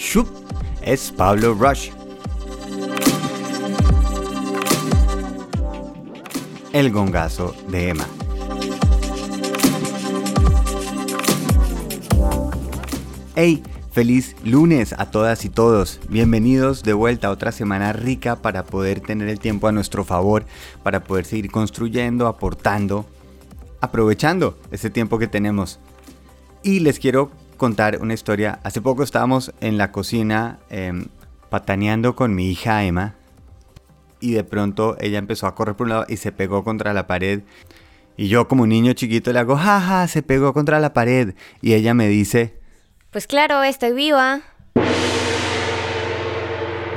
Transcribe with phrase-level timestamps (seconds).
[0.00, 0.28] ¡Shup!
[0.80, 1.90] Es Pablo Rush.
[6.72, 8.06] El gongazo de Emma.
[13.36, 13.62] ¡Hey!
[13.92, 16.00] Feliz lunes a todas y todos.
[16.08, 20.46] Bienvenidos de vuelta a otra semana rica para poder tener el tiempo a nuestro favor,
[20.82, 23.04] para poder seguir construyendo, aportando,
[23.82, 25.78] aprovechando ese tiempo que tenemos.
[26.62, 27.30] Y les quiero
[27.60, 28.58] contar una historia.
[28.64, 31.08] Hace poco estábamos en la cocina em,
[31.50, 33.16] pataneando con mi hija Emma
[34.18, 37.06] y de pronto ella empezó a correr por un lado y se pegó contra la
[37.06, 37.42] pared.
[38.16, 41.34] Y yo como un niño chiquito le hago, jaja, se pegó contra la pared.
[41.60, 42.58] Y ella me dice,
[43.10, 44.40] pues claro, estoy viva.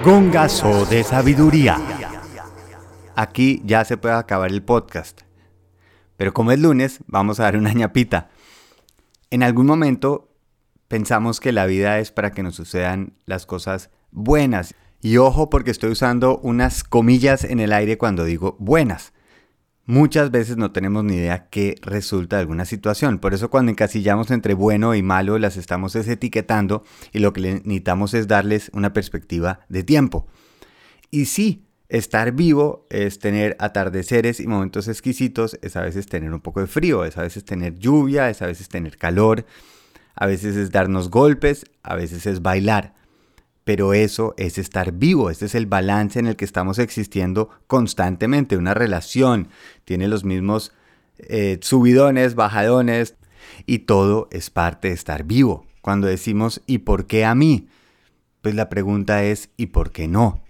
[0.05, 1.77] Gongazo de sabiduría.
[3.17, 5.23] Aquí ya se puede acabar el podcast.
[6.15, 8.29] Pero como es lunes, vamos a dar una ñapita.
[9.29, 10.32] En algún momento
[10.93, 14.75] pensamos que la vida es para que nos sucedan las cosas buenas.
[15.01, 19.11] Y ojo porque estoy usando unas comillas en el aire cuando digo buenas.
[19.87, 23.17] Muchas veces no tenemos ni idea qué resulta de alguna situación.
[23.17, 28.13] Por eso cuando encasillamos entre bueno y malo las estamos etiquetando y lo que necesitamos
[28.13, 30.27] es darles una perspectiva de tiempo.
[31.09, 36.41] Y sí, estar vivo es tener atardeceres y momentos exquisitos, es a veces tener un
[36.41, 39.47] poco de frío, es a veces tener lluvia, es a veces tener calor,
[40.15, 42.93] a veces es darnos golpes, a veces es bailar
[43.63, 48.57] pero eso es estar vivo, este es el balance en el que estamos existiendo constantemente.
[48.57, 49.47] Una relación
[49.85, 50.73] tiene los mismos
[51.17, 53.15] eh, subidones, bajadones,
[53.65, 55.65] y todo es parte de estar vivo.
[55.81, 57.67] Cuando decimos ¿y por qué a mí?
[58.41, 60.42] Pues la pregunta es ¿y por qué no?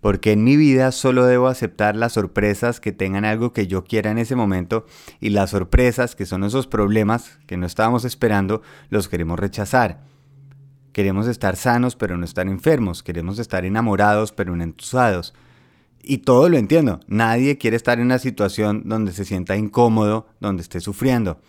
[0.00, 4.10] Porque en mi vida solo debo aceptar las sorpresas que tengan algo que yo quiera
[4.10, 4.86] en ese momento
[5.20, 10.00] y las sorpresas, que son esos problemas que no estábamos esperando, los queremos rechazar.
[10.92, 13.02] Queremos estar sanos pero no estar enfermos.
[13.02, 15.34] Queremos estar enamorados pero no entusiasmados.
[16.02, 17.00] Y todo lo entiendo.
[17.06, 21.40] Nadie quiere estar en una situación donde se sienta incómodo, donde esté sufriendo.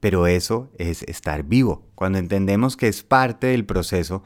[0.00, 1.86] Pero eso es estar vivo.
[1.94, 4.24] Cuando entendemos que es parte del proceso,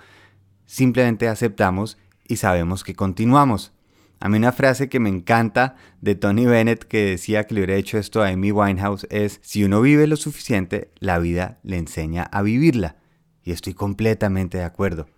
[0.67, 1.99] simplemente aceptamos
[2.31, 3.73] y sabemos que continuamos.
[4.21, 7.75] A mí una frase que me encanta de Tony Bennett que decía que le hubiera
[7.75, 12.23] hecho esto a Amy Winehouse es, si uno vive lo suficiente, la vida le enseña
[12.23, 12.97] a vivirla.
[13.43, 15.09] Y estoy completamente de acuerdo.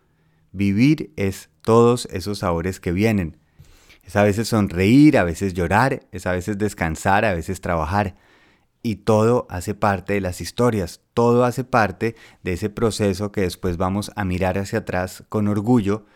[0.52, 3.36] Vivir es todos esos sabores que vienen.
[4.04, 8.16] Es a veces sonreír, a veces llorar, es a veces descansar, a veces trabajar.
[8.82, 13.76] Y todo hace parte de las historias, todo hace parte de ese proceso que después
[13.76, 16.06] vamos a mirar hacia atrás con orgullo,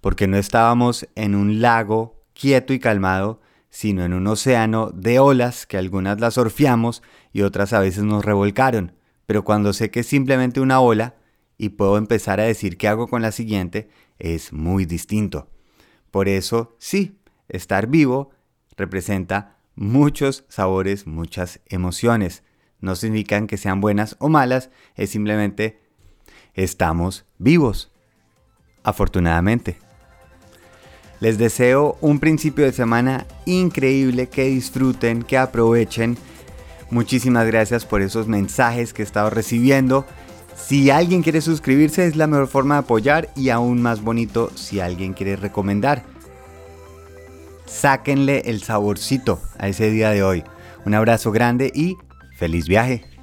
[0.00, 5.66] porque no estábamos en un lago quieto y calmado, sino en un océano de olas
[5.66, 8.92] que algunas las surfiamos y otras a veces nos revolcaron.
[9.26, 11.16] Pero cuando sé que es simplemente una ola,
[11.58, 15.50] y puedo empezar a decir qué hago con la siguiente, es muy distinto.
[16.10, 18.30] Por eso, sí, estar vivo
[18.76, 22.44] representa muchos sabores, muchas emociones.
[22.80, 25.82] No significan que sean buenas o malas, es simplemente
[26.54, 27.90] estamos vivos.
[28.84, 29.87] Afortunadamente.
[31.20, 36.16] Les deseo un principio de semana increíble, que disfruten, que aprovechen.
[36.90, 40.06] Muchísimas gracias por esos mensajes que he estado recibiendo.
[40.56, 44.80] Si alguien quiere suscribirse es la mejor forma de apoyar y aún más bonito si
[44.80, 46.04] alguien quiere recomendar.
[47.66, 50.44] Sáquenle el saborcito a ese día de hoy.
[50.84, 51.96] Un abrazo grande y
[52.36, 53.17] feliz viaje.